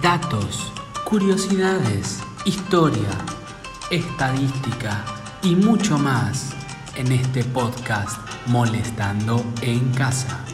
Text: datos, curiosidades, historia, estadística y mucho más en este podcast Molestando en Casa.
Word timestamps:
datos, 0.00 0.72
curiosidades, 1.04 2.20
historia, 2.44 3.10
estadística 3.90 5.04
y 5.42 5.54
mucho 5.54 5.98
más 5.98 6.52
en 6.96 7.12
este 7.12 7.44
podcast 7.44 8.18
Molestando 8.46 9.44
en 9.60 9.90
Casa. 9.92 10.53